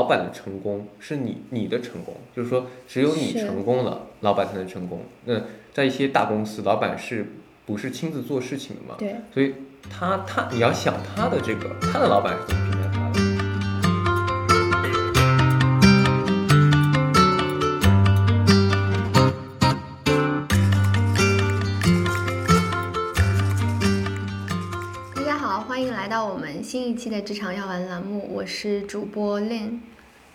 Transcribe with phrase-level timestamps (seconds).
[0.00, 5.02] 老板的成功是你你的成功，就是说只有你成功了，老板才能成功。
[5.26, 5.38] 那
[5.74, 7.34] 在一些大公司，老板是
[7.66, 8.94] 不是亲自做事情的嘛？
[8.98, 9.54] 对，所以
[9.90, 12.79] 他他你要想他的这个他的老板是怎么评价
[26.70, 29.80] 新一期的职场药丸栏目，我是主播 Lin。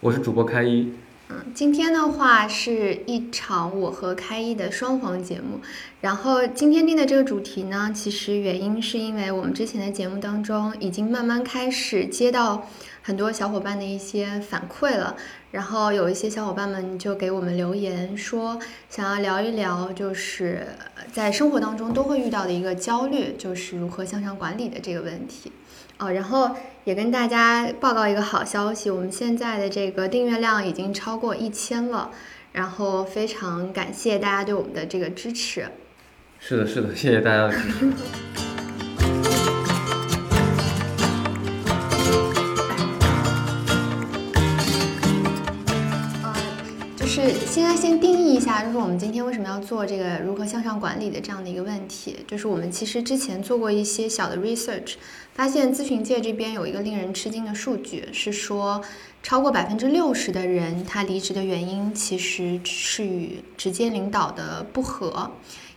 [0.01, 0.91] 我是主播开一，
[1.29, 5.61] 嗯，今天的话是一场我和开一的双簧节目。
[6.01, 12.67] 然后今天定的这个主题呢，其实原因是因为我们之前的节目当中已经慢慢开始接到
[13.05, 15.15] 很多小伙伴的一些反馈了。
[15.51, 18.59] 然后有一些小伙伴们就给我们留言说，
[18.89, 20.65] 想要聊一聊，就是
[21.13, 25.51] 在生活当中都会遇到的一个焦虑，就是如何向上管理的这个问题。
[25.99, 26.49] 哦，然后
[26.83, 32.09] 也跟大家报告一个好消息，我们现在的这个订阅量已经超过一千了，
[32.53, 35.67] 然后非常感谢大家对我们的这个支持。
[36.39, 38.44] 是的，是的，谢谢大家的支持。
[47.31, 52.17] 现在先定义一下，就是我们今天为什么要做这个如何向上管理的这样的一个问题。
[52.27, 54.93] 就是我们其实之前做过一些小的 research，
[55.33, 58.81] 发现咨询界这边有一个令人吃惊的数据，是说
[59.23, 65.31] 超过百分之六十的人他离职的原因其实是与直接领导的不合，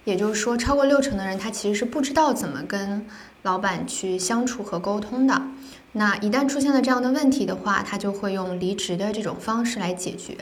[0.04, 3.06] 也就是说超过六成的人他其实是不知道怎么跟
[3.42, 5.41] 老板去相处和沟通的。
[5.92, 10.36] 那一旦出现了这样的问题的话，他就会用离职的这种方式来解决。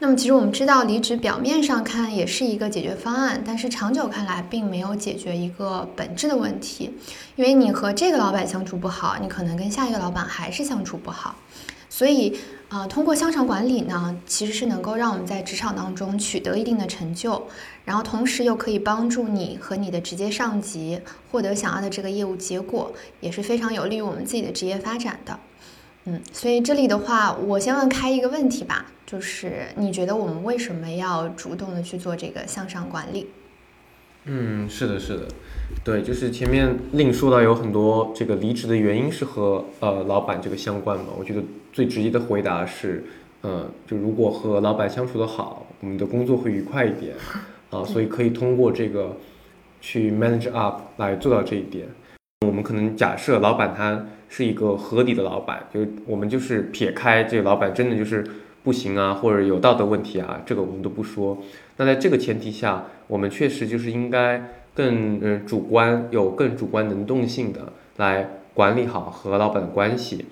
[0.00, 6.92] 那么其实我们知道，离职表面上看也是一个解决方案，但是长久看来并没有解决一个本质的问题。
[7.36, 11.36] 因为你和这个老板相处不好，你可能跟下一个老板还是相处不好。
[11.88, 12.36] 所以，
[12.70, 17.46] 呃，通过向上管理呢，其实是能够让我们在职场当中取得一定的成就，
[17.84, 21.00] 然后同时又可以帮助你和你的直接上级
[21.30, 25.38] 获得想要的这个业务结果，也是非常有利于我们自己的职业发展的。
[26.06, 33.28] 嗯，所以这里的话，我先问开一个问题吧，就是你觉得我们为什么要主动的去做这个向上管理？
[34.26, 35.28] 嗯，是的，是的，
[35.82, 41.06] 对，就是前面另说到有很多这个离职的原因是和呃老板这个相关嘛。
[41.18, 41.42] 我觉得
[41.72, 43.04] 最直接的回答是，
[43.40, 47.14] 呃，就如果和老板相处的好，我们的工作会愉快一点
[47.70, 49.16] 啊，所以可以通过这个
[49.80, 51.86] 去 manage up 来做到这一点。
[52.44, 58.24] 我们可能假设老板他是一个合理的老板，就我们就是撇开这个老板真的就是
[58.62, 61.38] 不行啊，或者有道德问题啊，这个我们都不说。
[61.76, 70.26] 那在这个前提下，我们确实就是应该更嗯主观，有更主观能动性的来管理好和老板的关系。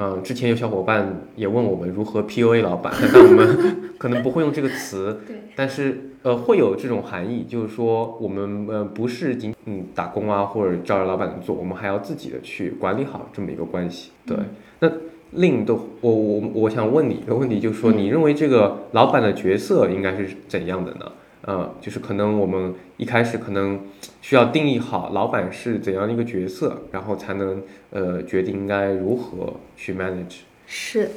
[0.00, 14.12] 嗯、之前有小伙伴也问我们如何 PUA 老板，但我们 可能不会用这个词，对，但是呃会有这种含义，就是说我们呃不是仅嗯打工啊或者照着老板做，我们还要自己的去管理好这么一个关系。
[14.24, 14.36] 对，
[14.78, 14.88] 那
[15.32, 21.12] 另的我我我想问你一个问题，就是说你认为这个老板的角色应该是怎样的呢？
[21.42, 23.80] 呃，就是可能我们一开始可能
[24.20, 30.40] 需要定义好老板是怎样的一个角色，然后才能呃决定应该如何去 manage。
[30.66, 31.08] 是，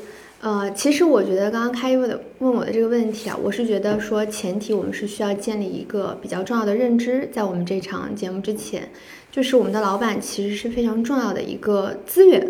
[0.41, 8.89] 呃，其实我觉得刚刚开问的问我的这个问题啊，我是觉得说前提我们是需要建立一个比较重要的认知，在我们这场节目之前，
[9.31, 12.47] 就是我们的老板其实是非常重要的一个资源，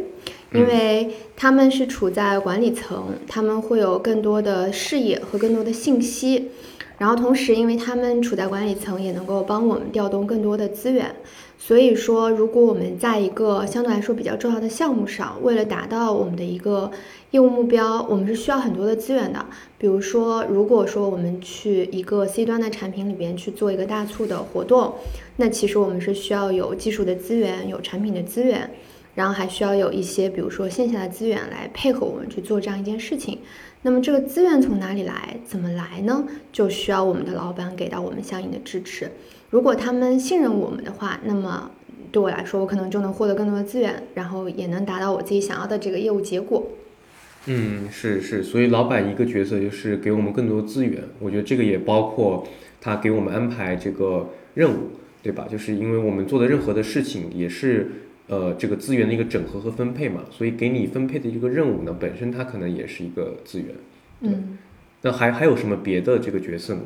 [0.54, 6.52] 因为他们是处在管理层，他们会有更多的视野和更多的信息。
[7.02, 11.16] 然后同时，因为他们处在管理层，也能够帮我们调动更多的资源。
[11.58, 16.92] 所以说，如果我们在一个相对来说比较重要的项目上，为了达到我们的一个
[17.32, 19.44] 业务目标，我们是需要很多的资源的。
[19.80, 24.94] 比如说，如果说我们去一个 C 端的产品里边去做一个大促的活动，
[25.38, 28.70] 那其实我们是需要有技术的资源，有产品的资源，
[29.16, 33.40] 然后还需要有一些比如说线下的资源来配合我们去做这样一件事情。
[33.84, 35.38] 那么这个资源从哪里来？
[35.44, 36.26] 怎么来呢？
[36.52, 39.10] 就需要我们的老板给到我们相应的支持。
[39.50, 41.72] 如果他们信任我们的话，那么
[42.12, 46.68] 对我来说，我可能就能获得更多的资源，然后也能达到我自己想要的这个业务结果。
[47.48, 52.48] 嗯，是是，所以老板一个角色就是给我们更多资源，我觉得这个也包括
[52.80, 54.92] 他给我们安排这个任务，
[55.24, 55.48] 对吧？
[55.50, 57.92] 就是因为我们做的任何的事情也是
[58.32, 63.68] 呃这个资源的一个整合和分配嘛，所以给你分配的一个任务呢，本身它可能也是一个资源。
[64.22, 64.58] 嗯
[65.04, 66.84] 那还还有什么别的这个角色呢？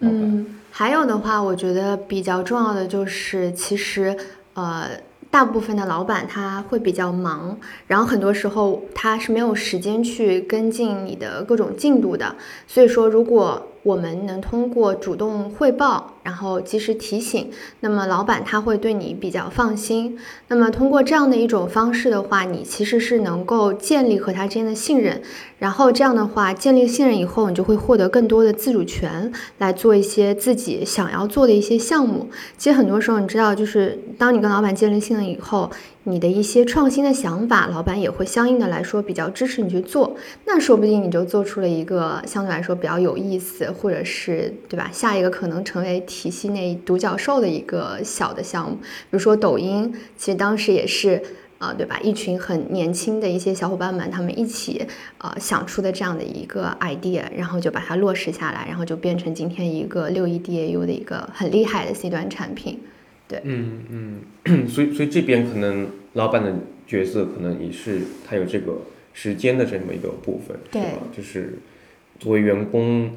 [0.00, 4.16] 嗯，还有的话，我觉得比较重要的就是，其实
[4.54, 4.88] 呃，
[5.30, 7.56] 大部分的老板他会比较忙，
[7.86, 12.34] 然后很多时候他是没有时间去跟进你的各种进度的。
[12.66, 17.50] 所以说，如果我们能通过主动汇报，然后及时提醒，
[17.80, 20.16] 那么老板他会对你比较放心。
[20.48, 25.20] 那么通过这样的一种方式的话，你其实是能够建立和他之间的信任。
[25.58, 32.30] 然后这样的话，建立信任以后，你就会获得更多的自主权，来做一些自己想要做的一些项目。
[32.56, 35.70] 其实很多时候，你知道，就是当你跟老板建立信任以后。
[36.04, 44.90] 你的一些创新的想法，老板也会相应的来说比较支持你去做，那说不定你就做出了一个相对来说比较有意思，或者是对吧？
[44.92, 51.22] 下一个可能成为体系内独角兽的一个小的项目，比如说抖音，其实当时也是
[51.58, 51.98] 啊，对吧？
[52.02, 54.84] 一群很年轻的一些小伙伴们，他们一起
[55.18, 62.80] 呃想出的这样的一个 idea，然后就把它落实下来，然后就变成今天一个六亿 DAU 的一个很厉害的 C 端产品。
[63.28, 66.52] 对嗯嗯，所以所以这边可能老板的
[66.86, 68.76] 角色可能也是他有这个
[69.14, 70.98] 时间的这么一个部分，对吧？
[71.16, 71.58] 就是
[72.18, 73.10] 作为员工，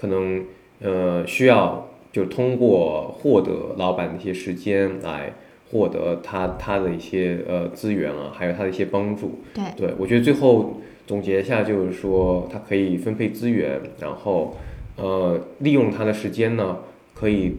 [0.00, 0.44] 可能
[0.80, 5.32] 呃需要就通过获得老板的一些时间来
[5.70, 9.40] 获得他他的一些呃资源啊，还有他的一些帮助。
[9.52, 14.56] 对，对我觉得最后总结一下就是说，他可以分配资源，然后
[14.96, 16.78] 呃利用他的时间呢，
[17.14, 17.56] 可以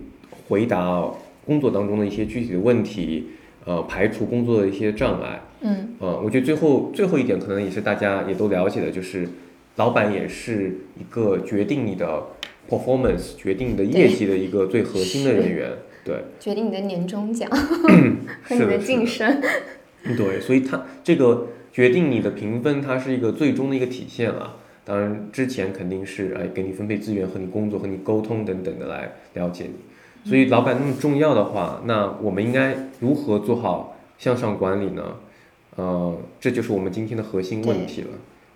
[0.47, 1.05] 回答。
[1.44, 3.25] 工作当中的一些具体的问题，
[3.65, 9.27] 呃，排除工作的一些障碍，嗯，呃，我觉得最后最后一点可能也是大家也都了解的，就是
[9.81, 12.24] 老板也是一个决定你的
[12.69, 15.72] performance、决定你的业绩的一个最核心的人员，
[16.06, 17.50] 对，决定你的年终奖
[18.45, 19.42] 和你的晋升，
[20.16, 24.57] 对，所以他这个决定你的评分，它是一个最终的一个体现了。
[24.86, 30.30] 当然之前肯定是哎给你分配资源和你工作和你沟通等等的来了解你。
[30.30, 35.16] 所以老板那么重要的话，那我们应该如何做好向上管理呢？
[35.75, 38.10] 呃，这就是我们今天的核心问题了。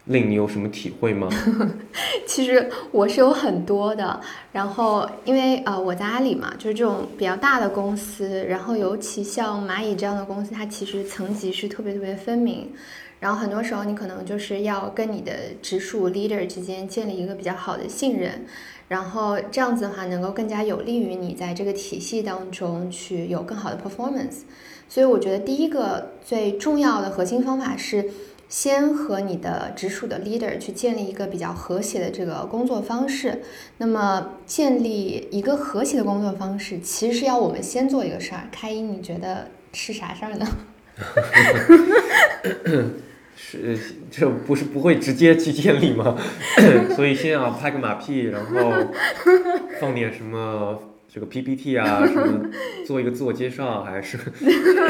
[0.06, 1.30] 令你有什么体会吗？
[2.28, 4.20] 其实我是有很多的。
[4.52, 12.72] 然后因为呃我在阿里嘛，就是这种比较大的公司，然后尤其像蚂蚁这样的公司，它其实层级是特别特别分明。
[13.20, 15.32] 然后很多时候你可能就是要跟你的
[15.62, 18.46] 直属 leader 之间建立一个比较好的信任。
[18.88, 24.42] 然后这样子的话，能够更加有利于你在这个体系当中去有更好的 performance。
[24.88, 28.06] 所以我觉得第一个最重要的核心方法是，
[28.48, 33.42] 先和你的直属的 leader 去建立一个比较和谐的这个工作方式。
[33.80, 38.48] 那么建立一个和谐的工作方式，其实是要我们先做一个事儿。
[38.52, 40.48] 开一，你觉得是啥事儿呢？
[43.36, 43.78] 是，
[44.10, 46.16] 这不是不会直接去建立吗？
[46.96, 48.72] 所以先要拍个马屁，然后
[49.82, 50.80] 放点什么
[51.12, 52.50] 这个 PPT 啊，什么
[52.86, 54.18] 做一个自我介绍，还是？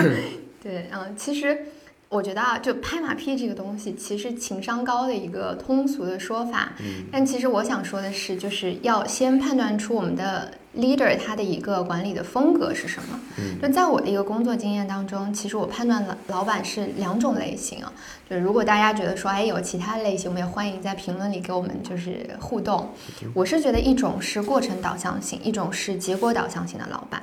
[0.62, 1.58] 对，嗯，其实。
[2.08, 6.72] 我觉得啊，就拍马屁这个东西，其实情商高的一个通俗的说法。
[6.80, 7.04] 嗯。
[7.12, 13.20] 但其实我想说的是，就是要先判断出我们的 leader 他的一个管理的风格是什么。
[13.38, 13.60] 嗯。
[13.60, 17.92] 就在我的一个工作经验当中，其实我判断了老板是两种类型啊。
[18.30, 22.90] 就如果大家觉得说，哎，有其他类型，我们也欢迎在评论里给我们就是互动。
[23.34, 27.22] 我是觉得一种是过程导向型，一种是结果导向型的老板。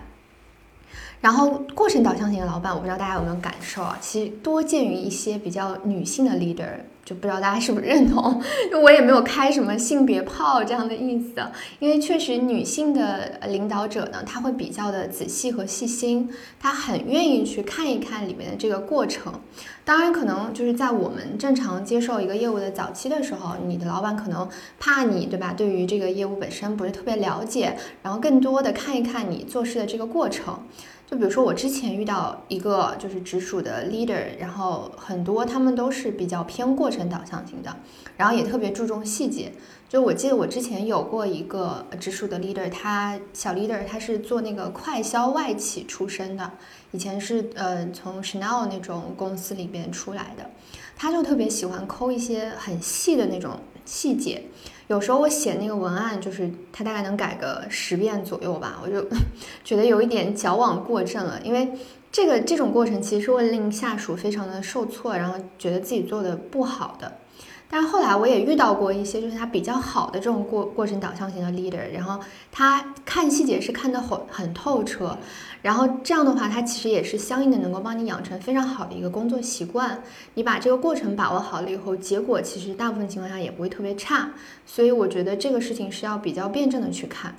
[1.23, 3.97] 然后过程导向型的老板，我不知道大家有没有感受啊？
[4.01, 6.67] 其实多见于一些比较女性的 leader，
[7.05, 8.43] 就不知道大家是不是认同？
[8.67, 11.41] 因为我也没有开什么性别炮这样的意思，
[11.79, 19.33] 因为确实女性的领导者呢，她会比较的仔细和细心，她很愿意去看一看里面的这个过程。
[19.85, 24.49] 当然，可能就是在我们正常接受一个业务的早期的时候，你的老板可能
[24.81, 25.55] 怕你，对吧？
[25.57, 30.59] 对于这个业务本身不是特别了解，然后更多的看一看你做事的这个过程。
[31.13, 37.77] 就比如说，我之前遇到一个就是直属的 leader，然后很多他们都是比较偏过程导向型的，
[38.17, 39.53] 然后也特别注重细节。
[39.91, 46.51] 就我记得我之前有过一个直属的 leader，他小 leader 他是做那个快销外企出身的，
[46.93, 50.49] 以前是呃从 Chanel 那种公司里边出来的，
[50.97, 53.61] 他就特别喜欢抠一些很细的那种
[53.93, 54.43] 细节。
[54.89, 59.07] 有时候我写那个文案，就是他大概能改个十遍左右吧，我就
[59.63, 61.39] 觉得有一点矫枉过正了。
[61.45, 61.73] 因为
[62.11, 67.19] 这个这种过程其实会令下属非常的受挫，然后觉得自己做的不好的。
[67.73, 75.17] 但是后来我也遇到过一些，就是他比较好的这种过过程导向型的 leader，然后他看细节是看得很很透彻，
[75.63, 80.03] 然后这样的话，他其实也是相应的能够帮你养成非常好的一个工作习惯。
[80.35, 84.33] 你把这个过程把握好了以后，结果其实大部分情况下也不会特别差。
[84.67, 87.35] 所以我觉得这个事情是要比较辩证的去看。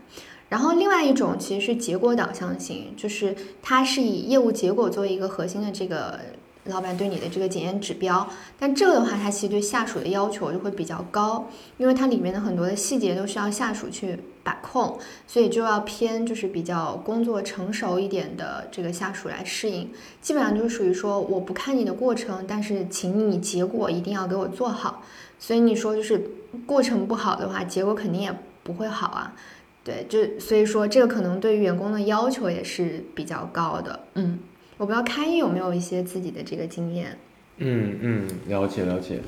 [0.50, 6.20] 然后另外一种其实是结果导向型，就是它是以业务结果作为一个核心的这个。
[6.66, 8.28] 老板对你的这个检验指标，
[8.58, 19.92] 但这个的话，它其实对下属的要求就会比较高，因为它里面的很多的细节都需要下属去把控，所以就要偏就是比较工作成熟一点的这个下属来适应。
[20.22, 25.04] 基本上就是属于说，我不看你的过程，但是请你结果一定要给我做好。
[25.38, 26.32] 所以你说就是
[26.66, 29.36] 过程不好的话，结果肯定也不会好啊。
[29.84, 34.40] 对，就所以说这个可能对于员工的要求也是比较高的，嗯。
[34.78, 37.18] 我不知道开一有没有一些自己的这个经验。
[37.58, 39.20] 嗯嗯，了解了解。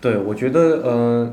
[0.00, 1.32] 对，我觉得呃，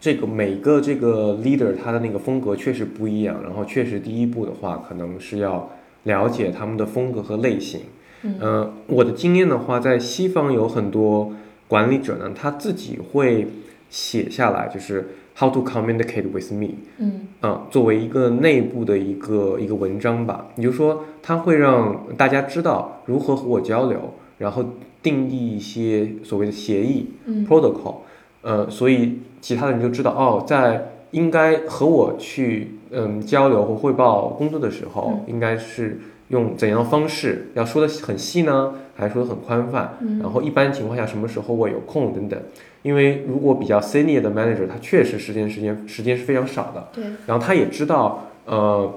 [0.00, 5.70] 这个每个这个 leader 他的那个风格确实不一样，然后确实第一步的话，可能是要
[6.04, 7.80] 了解他们的风格和类型。
[8.22, 11.32] 嗯，我的经验的话，在西方有很多
[11.68, 13.48] 管理者呢，他自己会
[13.90, 15.16] 写下来，就是。
[15.34, 16.74] How to communicate with me？
[16.98, 24.64] 嗯，啊，作为一个内部的一个一个文章吧，也就是说，它会让大家知道如何和我交流，然后
[25.02, 27.12] 定义一些所谓的协议
[27.48, 27.96] ，protocol，
[28.42, 35.98] 呃，所以其他的人就知道，哦，在应该和我去嗯交流或汇报工作的时候，应该是
[36.28, 39.96] 用怎样的方式，要说的很细呢，还是说的很宽泛？
[40.20, 42.38] 然后一般情况下，什么时候我有空等等。
[42.82, 47.04] 因为如果比较 senior 的 manager，他确实时间时间时间是非常少的，对。
[47.26, 48.92] 然后他也知道，呃，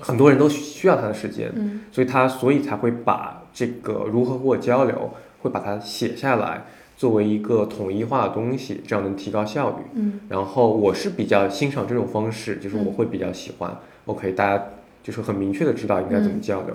[0.00, 1.80] 很多人都需要他的时间，嗯。
[1.92, 5.10] 所以他所以才会把这个如何和我交流，
[5.42, 6.64] 会把它写下来，
[6.96, 9.76] 作为一个统一化的东西，这样能提高效率。
[9.94, 10.20] 嗯。
[10.30, 13.70] 然后我是比较欣赏这种方式，就是我会比较喜欢。
[14.06, 14.64] OK，大家
[15.02, 16.74] 就是很明确的知道应该怎么交流。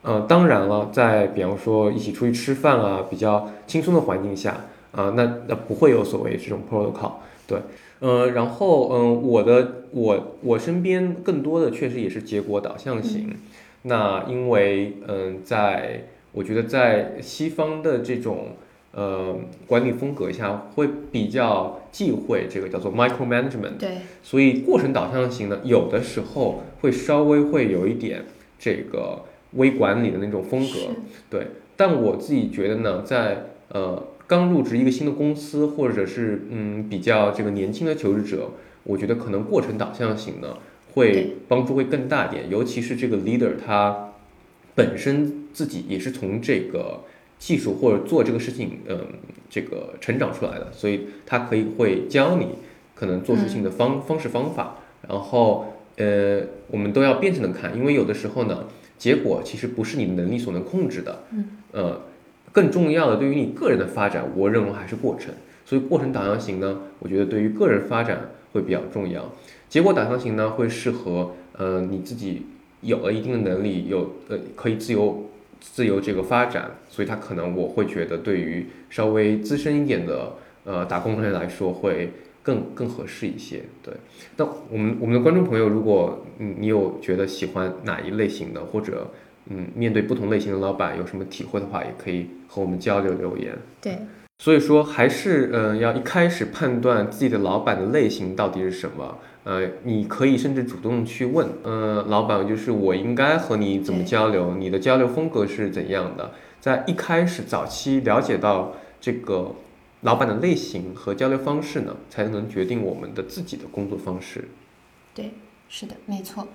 [0.00, 4.56] 呃，当然了，在比方说一起出去吃饭啊，比较轻松的环境下。
[4.94, 7.14] 啊，那那不会有所谓这种 protocol，
[7.48, 7.58] 对，
[7.98, 13.36] 呃，然后嗯，我的我我身边更多的确实也是结果导向型，
[13.82, 18.50] 那因为嗯，在我觉得在西方的这种
[18.92, 19.36] 呃
[19.66, 28.24] 管理风格下，会比较忌讳这个叫做 micro management，对，所以过程导向型呢，有的时候会稍微会有一点
[28.60, 29.22] 这个
[29.54, 30.78] 微管理的那种风格，
[31.28, 34.00] 对，但我自己觉得呢，在呃。
[34.26, 38.50] 刚入职一个新的公司，或者是嗯比较这个年轻的求职者，
[38.84, 40.56] 我觉得可能过程导向型呢
[40.94, 44.12] 会帮助会更大一点，尤其是这个 leader 他
[44.74, 47.00] 本身自己也是从这个
[47.38, 48.98] 技术或者做这个事情嗯
[49.50, 52.46] 这个成长出来的，所以他可以会教你
[52.94, 55.66] 可能做事情的方方式方法，然后
[55.96, 58.64] 呃我们都要辩证的看，因为有的时候呢
[58.96, 61.48] 结果其实不是你的能力所能控制的，嗯。
[61.72, 62.00] 呃。
[62.54, 65.34] 更重要的，对于你个人的发展，我认为还是过程。
[65.66, 69.32] 所以过程导向型呢，我觉得对于个人发展会比较重要。
[69.68, 72.46] 结果导向型呢，会适合呃你自己
[72.82, 75.24] 有了一定的能力，有呃可以自由
[75.60, 76.70] 自由这个发展。
[76.88, 80.34] 所以它可能我会觉得，对于稍微资深一点的
[80.64, 83.62] 呃打工人来说，会更更合适一些。
[83.82, 83.92] 对，
[84.36, 89.10] 那我们我们的观众朋友，如果嗯你有觉得喜欢哪一类型的，或者
[89.46, 93.56] 嗯，面对不同类型的老板有什么体会的话，也可以和我们交流留言。
[93.80, 93.98] 对，
[94.38, 99.18] 所以说还是嗯，要一开始判断自己的老板的类型到底是什么。
[99.44, 104.54] 呃，你可以甚至主动去问，呃，老板就是我应该和你怎么交流？
[104.54, 106.32] 你的交流风格是怎样的？
[106.60, 109.54] 在一开始早期了解到这个
[110.00, 114.48] 老板的类型和交流方式呢，才能决定我们的自己的工作方式。
[115.14, 115.32] 对，
[115.68, 116.48] 是的，没错。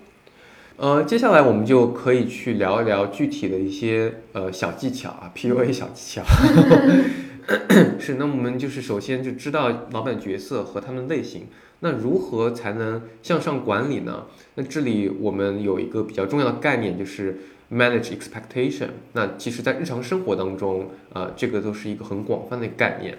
[0.81, 6.23] 呃，接下来我们就可以去聊一聊具体的一些呃小技巧啊，PUA 小技巧。
[7.99, 11.47] 是，那我们就是首先就知道老板角色和他们类型，
[11.81, 14.23] 那如何才能向上管理呢？
[14.55, 17.37] 那这里我们有一个比较重要的概念，就是
[17.69, 18.87] manage expectation。
[19.11, 23.17] 那其实，在日常生活当中，呃，这个都是一个很广泛的概念。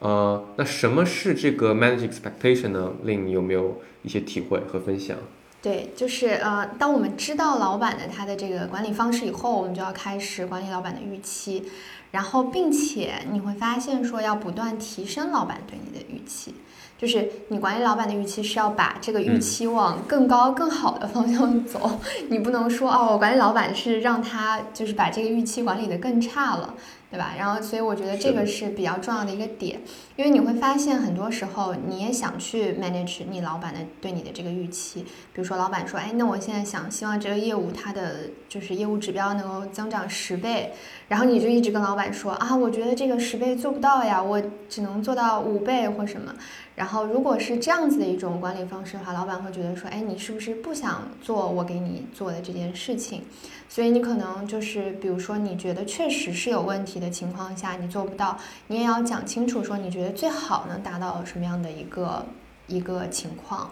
[0.00, 2.92] 呃，那什么是这个 manage expectation 呢？
[3.04, 5.16] 令你有没有一些体会和分享？
[5.62, 11.70] 对，就是呃，当我们知道老板的他的这个管理方式以后，我们就要开始管理老板的预期，
[12.12, 16.54] 然后并且你会发现说要不断提升老板对你的预期，
[16.96, 22.00] 就是你管理老板的预期是要把这个预期往更高更好的方向走，
[22.30, 26.74] 你不能说哦，我管理老板是让他就是把这个预期管理的更差了。
[27.10, 27.34] 对吧？
[27.36, 29.80] 然后，所以我觉得这个是比较重要的一个点，
[30.14, 35.02] 因为你会发现很多时候你也想去 manage 你老板的对你的这个预期，
[35.32, 40.72] 比如说老板说，哎，那我现在想希望这个业务它的就是业务指标能够增长十倍，
[41.08, 46.32] 然后你就一直跟老板说啊，我觉得这个十倍做不到呀，我只能做到五倍或什么。
[46.80, 53.20] 然后如果是这样子的一种管理方式的话，老板会觉得说，哎，你是不是不想做我给你做的这件事情？
[53.68, 62.24] 所以你可能就是，比如说你觉得确实是有问题的情况下，你做不到，你也要讲清楚说，你觉得最好能达到什么样的一个
[62.66, 63.70] 一个情况。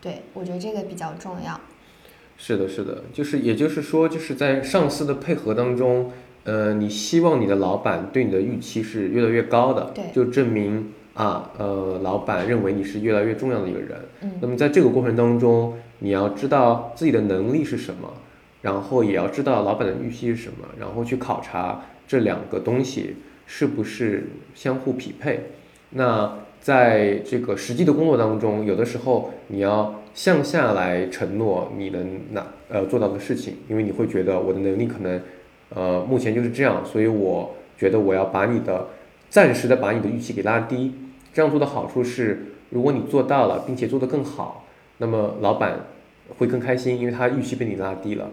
[0.00, 1.60] 对我觉得这个比较重要。
[2.38, 6.10] 是的，是的，就是也就是说，就是在上司的配合当中，
[6.44, 13.98] 呃，你希望你的老板对你的预期是越来越高的，对，就证明啊，呃，老板认为你是越来越重要的一个人。
[14.20, 18.12] 嗯，那么在这个过程当中，你要知道自己的能力是什么，
[18.60, 25.52] 然后也要知道老板的预期是什么，然后去考察这两个东西是不是相互匹配。
[25.90, 35.18] 那在这个实际的工作当中，有的时候你要向下来承诺你能拿呃做到的事情，因为你会觉得我的能力可能
[35.74, 38.88] 呃目前就是这样，所以我觉得我要把你的
[39.30, 40.92] 暂时的把你的预期给拉低。
[41.36, 44.64] 这样做的好处是，如果你做到了，并且做得更好，
[44.96, 45.80] 那么老板
[46.38, 48.30] 会更开心，因为他预期被你拉低了。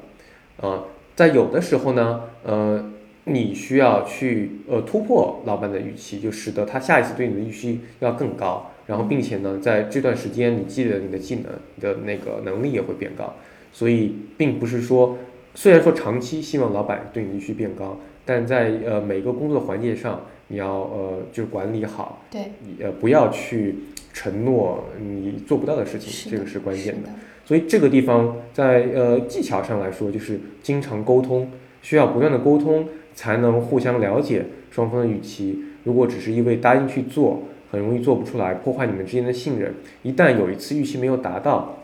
[0.62, 2.90] 呃，在有的时候呢，呃。
[3.26, 11.46] 你需要去呃突破老板的预期，就使得他下一次对你的预期要更高，然后并且呢，在这段时间你积累你的技能，
[11.76, 13.34] 你的那个能力也会变高。
[13.72, 15.18] 所以并不是说，
[15.56, 23.76] 虽然说长期希望老板对你的预期变高，但在呃每个工作环节上，你要呃就是管理好，对，呃不要去
[24.14, 27.10] 承诺你做不到的事情，这个是关键的。
[27.46, 31.50] 所以这个地方在呃技巧上来说，就是经常沟通，
[31.82, 32.88] 需要不断的沟通。
[33.16, 35.66] 才能互相了解双方的预期。
[35.84, 39.72] 如果只是因为答应去做，很容易做不出来，破坏你们之间的信任。
[40.02, 41.78] 一旦有一次预期没有达到，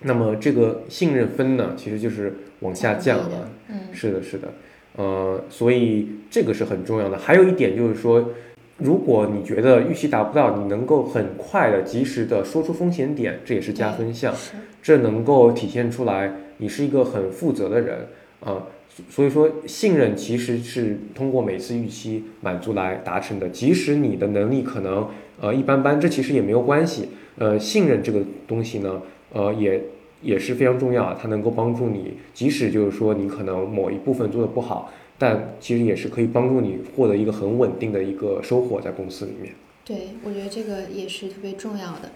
[0.00, 3.48] 那么这个信任分呢，其实就是往下降了。
[3.70, 4.48] 嗯，是的，是的，
[4.96, 7.18] 呃，所以这个是很重要的。
[7.18, 8.30] 还有一点就是说，
[8.78, 14.34] 如果你觉得预期达不到，你能够很快的、及时的说出风险点，这也是加分项。
[14.82, 18.06] 这能够体现出来你是一个很负责的人
[18.40, 18.66] 啊。
[19.10, 23.48] 所以说，信任其实是通过每次预期满足来达成的。
[23.48, 25.08] 即使你的能力可能
[25.40, 27.08] 呃一般般，这其实也没有关系。
[27.36, 29.82] 呃，信任这个东西呢，呃，也
[30.24, 39.52] 也是非常重要，它能够帮助你，即使就是说你可能某一部分做的不好，但其实也是可以帮助你获得一个很稳定的一个收获在公司里面。
[39.84, 42.10] 对，我觉得这个也是特别重要的。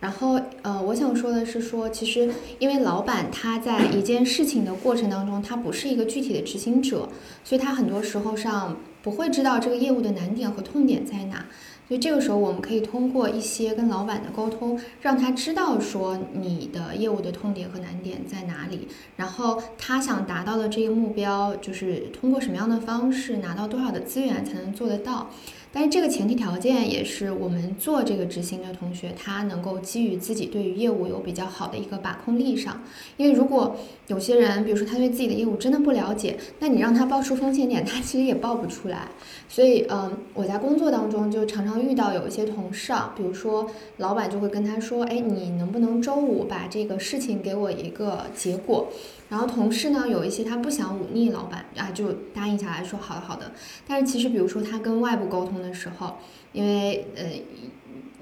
[0.00, 7.08] 然后，呃，我想说的是，说其实因为老板他在一件事情的过程当中，他不是一个具体的执行者，
[7.44, 11.46] 所以他很多时候上不会知道这个业务的难点和痛点在哪。
[11.88, 25.28] 所以这个时候，我们可以通过一些跟老板的沟通，让他知道说你的业务的痛点和难点在哪里，然后他想达到的这个目标，就是通过什么样的方式拿到多少的资源才能做得到。
[25.72, 32.82] 但是这个前提条件也是我们做这个执行的同学，他能够基于自己对于业务有比较好的一个把控力上。
[33.16, 33.74] 因为如果
[34.08, 39.08] 有些人，比如说他对自己的业务真的不了解，那你让他报出风险点， 他其实也报不出来。
[39.48, 48.88] 所以，嗯，我在工作当中就常常遇到有一些同事啊，比如说老板就会跟他说，哎，你能不能周五把这个事情给我一个结果？
[49.32, 53.50] 然后同事呢，有一些他不想忤逆老板啊，就答应下来说好的好的。
[53.88, 56.18] 但是其实，比如说他跟外部沟通的时候，
[56.52, 57.24] 因为呃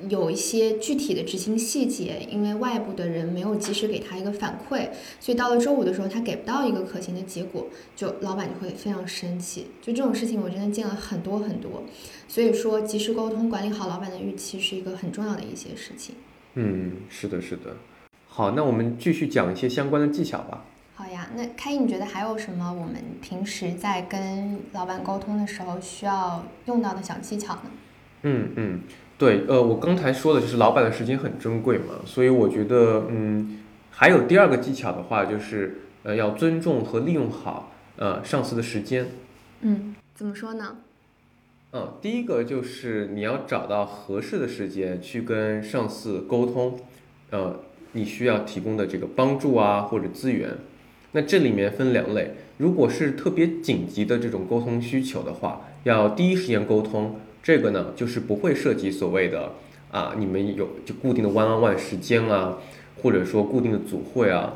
[0.08, 9.66] 有一些具体的执行细节，因为外部的人没有及时给他一个反馈，所以到了周五的时候，他给不到一个可行的结果，就老板就会非常生气。
[9.82, 11.82] 就这种事情，我真的见了很多很多。
[12.28, 16.14] 所以说，及时沟通，管理好老板的预期，是一个很重要的一些事情。
[16.54, 17.74] 嗯，是的，是的。
[18.28, 20.66] 好，那我们继续讲一些相关的技巧吧。
[21.00, 27.70] 好呀，那开一，你觉得还有什么我们平时在跟老板沟通的时候需要用到的小技巧呢？
[28.24, 28.80] 嗯嗯，
[29.16, 33.60] 对，呃，我刚才说的就是老板的时间很珍贵嘛，所以我觉得，嗯，
[33.90, 39.06] 还有第二个技巧的话，就是呃，要尊重和利用好呃上司的时间。
[39.62, 40.76] 嗯，怎么说呢？
[41.72, 46.78] 嗯，第一个就是你要找到合适的时间去跟上司沟通，
[47.30, 47.58] 呃，
[47.92, 50.58] 你需要提供的这个帮助啊或者资源。
[51.12, 59.54] 那这里面分两类，如果是特别紧急的这种沟通需求的话，要第一时间沟通，这个呢就是不会涉及所谓的
[59.90, 62.58] 啊，你们有就固定的 one on one 时间啊，
[63.02, 64.54] 或者说固定的组会啊，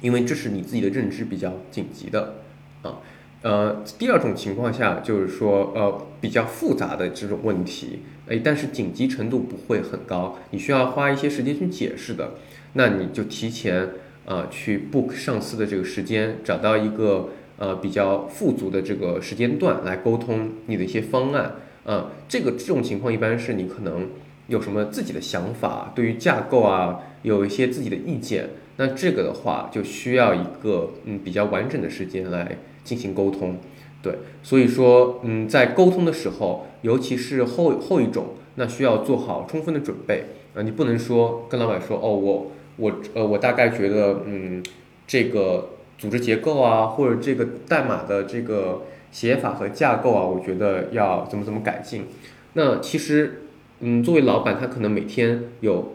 [0.00, 2.34] 因为这是你自己的认知比较紧急的
[2.82, 2.98] 啊。
[3.42, 12.32] 呃，第二种情况下就是说呃比较复杂的这种问题，哎，但是紧急程度不会很高，你需要花一些时间去解释的，
[12.72, 13.88] 那你就提前。
[14.26, 21.54] 啊，去 book 上司的这个时间，找到一个呃比较富足的这个时间段来沟通你的一些方案。
[21.86, 24.08] 啊，这个这种情况一般是你可能
[24.48, 33.58] 有什么自己的想法，对于架构啊有一些自己的意见，那这个的话就需要一个嗯比较完整的时间来进行沟通。
[34.02, 40.24] 对，所以说嗯在沟通的时候，尤其是后后一种，那需要做好充分的准备
[40.56, 44.62] 啊，你不能说跟老板说哦我我呃我大概觉得嗯
[45.06, 52.04] 这个组织结构啊或者这个代码的这个写法和架构啊，我觉得要怎么怎么改进。
[52.54, 53.42] 那其实。
[53.80, 55.92] 嗯，作为老板，他可能每天有，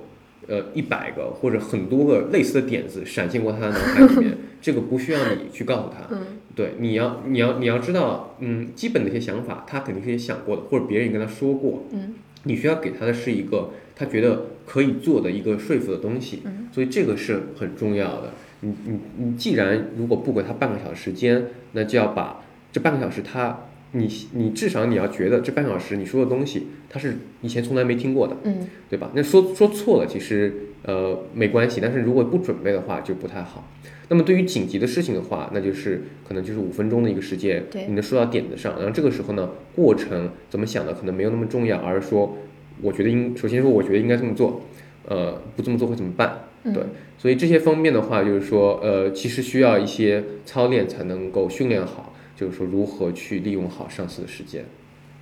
[0.47, 12.13] 呃，一百个或者很多个类似的点子闪现过他的脑海里面，这个不需要你去告诉他，嗯对，你要你要你要知道，嗯，基本的一些想法，他肯定是也想过的，或者别人也跟他说过，嗯，
[12.43, 18.33] 你需要给他的是一个他觉得可以做的一个说服的东西，嗯，所以这个是很重要的。
[18.61, 23.65] 你你你既然如果不给他半个小时时间，那就要把这半个小时他。
[23.93, 29.11] 你你至少你要觉得这半小时你说的东西，他是以前从来没听过的，嗯，对吧？
[29.13, 33.69] 那说说错了，其实呃没关系，但是如果不准备的话就不太好。
[34.07, 38.77] 那么对于紧急的事情的话，那就是可能就是五分钟的一个时间，你能说到点子上。
[38.77, 42.37] 然后这个时候呢，过程怎么想的可能没有那么重要，而是说
[42.81, 44.61] 我觉得应首先说我觉得应该这么做，
[45.07, 46.45] 呃，不这么做会怎么办？
[46.63, 46.83] 对，
[47.17, 52.13] 所以这些方面的话，就是说呃，其实需要一些操练才能够训练好。
[52.33, 54.65] 就是说，如何去利用好上司的时间？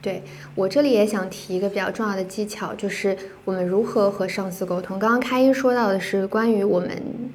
[0.01, 0.21] 对
[0.55, 3.17] 我这里也想提一个比较重要的技巧，就是
[3.49, 4.99] 我们如何和上司沟通。
[4.99, 6.91] 刚刚开一说到的是关于我们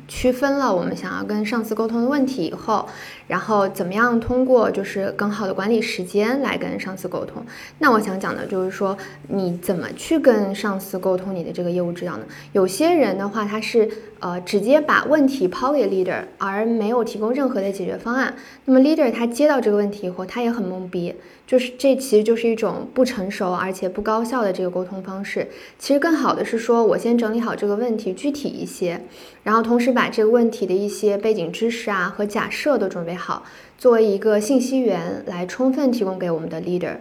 [0.07, 2.89] 区分了我们想要跟上司沟通的问题以后，
[3.27, 7.45] 然后怎么样通过就是更好的管理时间来跟上司沟通。
[7.81, 8.97] 那我想讲的就是说，
[9.27, 12.25] 你怎么去跟上司沟通你的这个业务指导呢？
[12.53, 13.91] 有些人的话，他是。
[14.21, 18.35] 呃，直接把问题抛给 leader，而没有提供任何的解决方案。
[18.65, 21.15] 那么 leader 他接到这个问题以后，他也很懵逼，
[21.47, 25.47] 就是这其实就是一种不成熟而且不高效的这个沟通方式。
[25.79, 29.01] 其实更好的是说，我先整理好这个问题具体一些，
[29.43, 33.43] 然后同时把这个问题的一些背景知识啊和假设都准备好，
[33.79, 36.97] 作为一个信息源来充分提供给我们的 leader。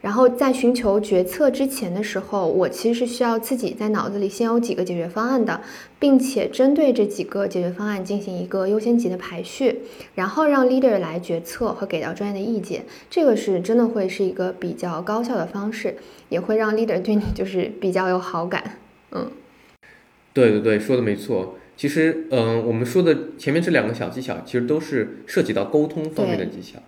[0.00, 5.60] 然后在寻求决策之前的时候，我其实是需要自己在脑子里先有几个解决方案的，
[5.98, 9.82] 并且针对这几个解决方案进行一个优先级的排序，
[10.14, 12.84] 然后让 leader 来决策和给到专业的意见。
[13.10, 15.96] 这个是真的会是一个比较高效的方式，
[16.30, 18.78] 也会让 leader 对你 就是比较有好感。
[19.12, 19.30] 嗯，
[20.32, 21.58] 对对对，说的没错。
[21.76, 26.78] 其实，嗯，我们说的前面这两个小技巧，其实都是涉及到沟通方面的技巧。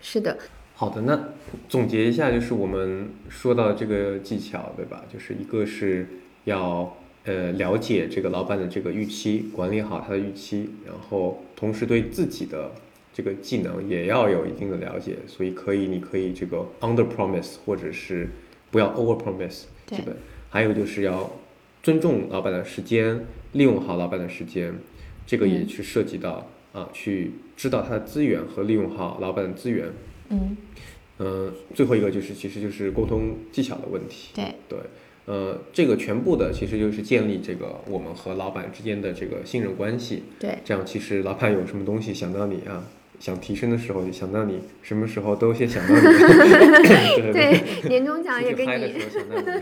[0.00, 0.38] 是的。
[0.76, 1.28] 好的，那
[1.68, 5.04] 总结一下，就是我们说到这个技巧，对吧？
[5.10, 6.04] 就是一个是
[6.44, 12.72] 要呃了解这个老板的这个预期，管理好他的预期，然后同时对自己的
[13.12, 18.28] 这个技能也要有一定的了解，所以可以，你可以这个 under promise，或者是
[18.72, 20.16] 不要 over promise，基本。
[20.50, 21.30] 还有就是要
[21.84, 24.74] 尊重老板的时间，利用好老板的时间，
[25.24, 29.86] 这个也去涉及到啊，去知道他的资源和利用好老板的资源。
[30.30, 30.56] 嗯，
[31.18, 34.30] 呃，最后一个就是，其实就是沟通技巧的问题。
[34.34, 34.78] 对对，
[35.26, 40.24] 呃，这个全部的其实就是建立这个我们和老板之间的这个信任关系。
[40.40, 42.84] 对，这样其实老板有什么东西想到你啊。
[43.24, 46.00] 想提升的时候，就想到你什么时候都先想到你。
[47.32, 48.94] 对，年终奖也给你，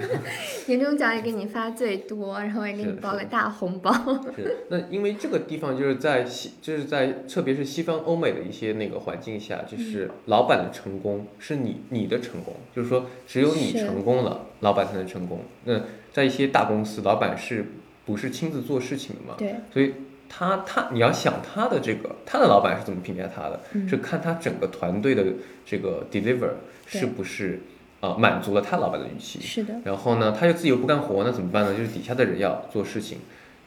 [0.67, 3.93] 年终奖也给你发最多，然后也给你包个大红包。
[4.35, 15.39] 是，那因为这个地方就是在西，就是在特别是西方欧美的一些那个环境下，就是老板的成功是你你的成功，就是说只有你成功了，老板才能成功。
[15.67, 17.67] 那在一些大公司，老板是
[18.05, 19.37] 不是亲自做事情的嘛？
[19.39, 19.95] 对，所以。
[20.35, 23.61] 他他，你要想他的这个，他的老板是怎么评价他的？
[23.87, 25.23] 是看他整个团队的
[25.67, 26.49] 这个 deliver
[26.87, 27.61] 是不是
[28.01, 29.39] 啊满足了他老板的预期？
[29.43, 29.75] 是的。
[29.85, 31.75] 然后呢，他又自己又不干活，那怎么办呢？
[31.77, 33.19] 就是底下的人要做事情。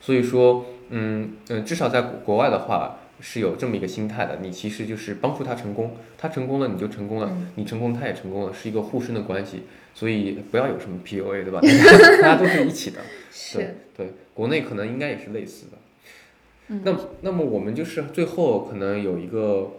[0.01, 4.39] 所以说，嗯嗯，至少在国外的话是有这么一个心态的。
[4.41, 9.63] 你其实就是帮助他成功，他成功了你就成功了，你成功他也成功了，是一个互生的关系。
[9.93, 11.60] 所以不要有什么 PUA，对吧？
[12.21, 12.99] 大家都是一起的。
[13.32, 13.78] 是。
[13.95, 15.78] 对，国内可能应该也是类似的。
[16.67, 19.71] 那那么我们就是最后可能有一个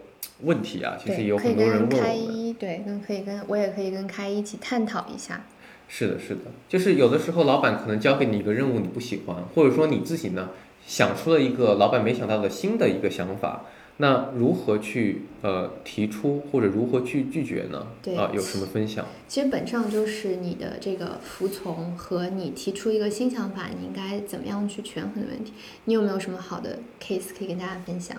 [0.43, 5.45] 问题啊，其实有很多人问我们，对，跟可以跟我也可以跟开一一起探讨一下。
[5.87, 10.49] 是的，是的，就是有的时候老板可能交给你一个任务你不喜欢，或者说你自己呢
[10.85, 13.65] 想出了一个老板没想到的新的一个想法。
[13.99, 17.87] 那如何去呃提出或者如何去拒绝呢？
[18.03, 19.05] 对啊，有什么分享？
[19.27, 25.53] 其实本质上就是你的这个服从和你提出一个新想法，你应该怎么样去权衡的问题。
[25.85, 28.15] 你有没有什么好的 case 可以跟大家分享？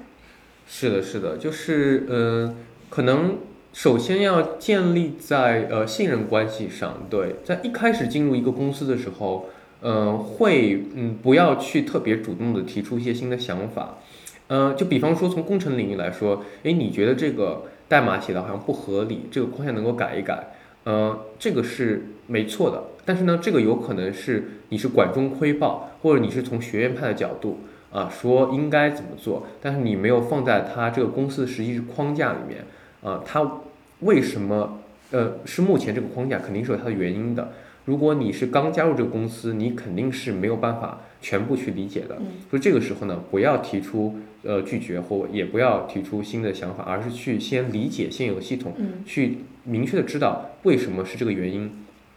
[0.66, 2.54] 是的，是的，就是呃，
[2.90, 3.38] 可能
[3.72, 7.06] 首先要建立在呃信任关系上。
[7.08, 9.48] 对，在一开始进入一个公司的时候，
[9.80, 13.98] 嗯，会嗯不要去特别主动的提出一些新的想法，
[14.48, 27.60] 呃，就比方说从工程领域来说，诶，你觉得这个代码写的好像不合理，这个框架能够改一改，呃，这个是没错的，但是呢，这个有可能是你是管中窥豹，或者你是从学院派的角度
[27.92, 32.64] 啊说应该怎么做，但是你没有放在他这个公司的实际框架里面，
[33.02, 33.60] 啊，他
[34.00, 34.80] 为什么
[35.10, 37.52] 呃是目前这个框架肯定是有它的原因的。
[37.88, 42.18] 如果你是刚加入这个公司，你肯定是没有办法全部去理解的。
[42.50, 48.74] 所以这个时候呢，不要提出呃拒绝或也不要提出新的想法，而是去先理解现有系统，
[49.06, 51.72] 去明确的知道为什么是这个原因。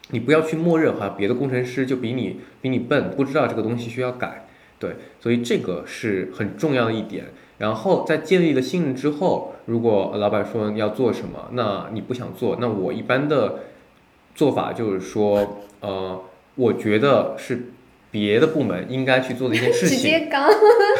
[0.09, 4.47] 你不要去默认哈，别的工程师就比你比你笨，不知道这个东西需要改。
[4.77, 7.27] 对，所以这个是很重要的一点。
[7.59, 13.59] 然后在建立了信任之后，如果老板说要做什么，那你不想做，那我一般的。
[14.41, 16.19] 做法就是说，呃，
[16.55, 17.65] 我觉得是
[18.09, 19.97] 别的部门应该去做的一件事情。
[19.99, 20.49] 直接刚，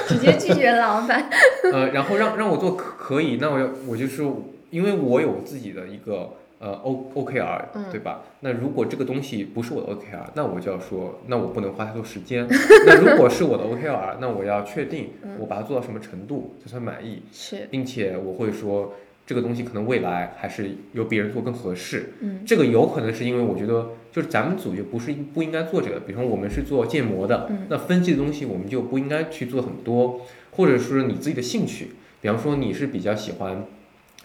[0.07, 1.27] 直接拒绝老板。
[1.73, 4.23] 呃，然后让让我做可可以，那我要我就是
[4.69, 8.21] 因为我有自己的一个呃 O OKR，对吧？
[8.41, 12.47] 那如果这个东西不是我的 OKR，那我就要说，那我不能花太多时间。
[12.85, 17.23] 那如果是我的 OKR，那我要确定我把它做到什么程度才算满意。
[17.33, 18.93] 是，并且我会说。
[19.31, 22.15] 这个东西可能未来还是由别人做更合适。
[22.19, 26.01] 嗯，这个有可能是因为我觉得，就是咱们组就不是不应该做这个。
[26.01, 30.19] 比方说我们是做建模的，那分析的东西我们就不应该去做很多，
[30.51, 33.65] 或者说你自己的兴趣，比方说你是比较喜欢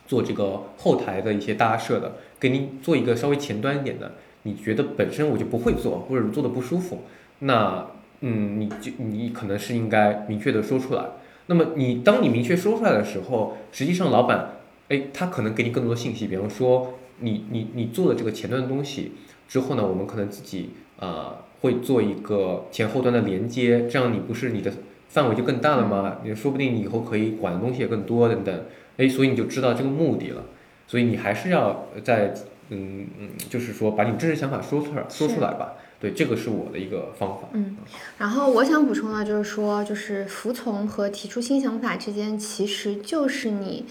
[0.08, 7.02] 做这个后台的一些搭设的，给你做一个稍微前端一点的，你觉得本身我就不会做，或者做的不舒服，
[7.38, 7.86] 那
[8.22, 11.04] 嗯，你就你可能是应该明确的说出来。
[11.46, 14.50] 那么你当你明确说出来的时候，实际上老板。
[14.88, 19.12] 哎，他可能给你更多的信息，比方说你你你做的这个前端的东西
[19.49, 20.70] 之后呢，我们可能自己
[21.01, 24.72] 啊会做一个前后端的连接，这样你不是你的
[25.09, 26.18] 范围就更大了吗？
[26.22, 28.64] 你说不定你以后可以管的东西也更多等等。
[28.96, 30.44] 哎，所以你就知道这个目的了。
[30.87, 32.33] 所以你还是要在
[32.68, 35.72] 嗯嗯，就是说把你真实想法说出来说出来吧。
[35.99, 37.49] 对，这个是我的一个方法。
[37.55, 37.77] 嗯，
[38.18, 43.85] 然后我想补充的就是说，就是服从和提出新想法之间，其实就是你。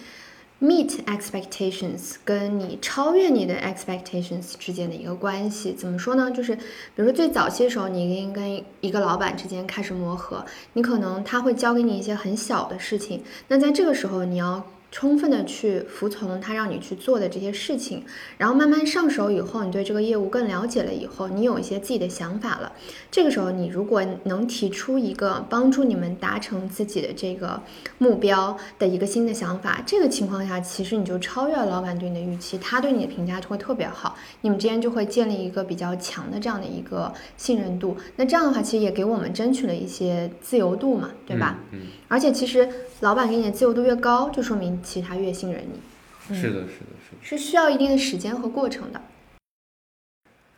[0.62, 6.32] Meet expectations 跟你超越你的 expectations 之间的一个关系，怎么说呢？
[6.32, 6.62] 就是比
[6.96, 14.66] 如说最早期的时候，你跟跟一个老板之间开始磨合，你可能他会教给你一些很小的事情，那在这个时候你要。
[14.96, 18.06] 充分的去服从他让你去做的这些事情，
[18.38, 22.72] 然后慢慢上手以后，你对这个业务更了解了以后，你有一些自己的想法了。
[23.12, 27.62] 这个时候，你如果能提出一个帮助你们达成自己的这个
[27.98, 37.98] 目标的一个新的想法，这个情况下，其实你就超越了老板对你的预期，他对你的评价就会特别好，你们之间就会建立一个比较强的这样的一个信任度。
[38.16, 41.60] 那这样的话，其实也给我们争取了一些自由度嘛，对吧？
[41.74, 41.82] 嗯。
[42.08, 42.70] 而且其实
[43.02, 44.80] 老板给你的自由度越高，就说明。
[44.86, 49.02] 其他越信任你，是的，是的，是的，是需要一定的时间和过程的。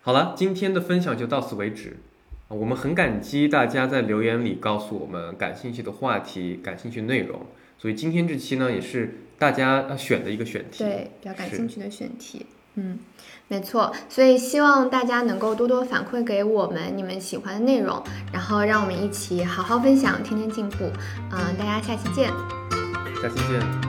[0.01, 1.97] 好了，今天的分享就到此为止。
[2.49, 7.45] 我们很感激大家在留言里告诉我们感兴趣的话题、感兴趣内容，
[7.77, 12.45] 所以今天这期呢也是大家选的一个选题，对，比较感兴趣的选题。
[12.75, 12.99] 嗯，
[13.49, 20.85] 没错，所以希望大家能够多多反馈给我们你们喜欢的内容，然后让我们一起好好分享，天天进步。
[21.31, 22.29] 嗯，大家下期见。
[23.21, 23.86] 下期见。